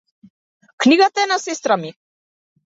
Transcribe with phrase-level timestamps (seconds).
[0.85, 1.93] Книгата е на сестра ми.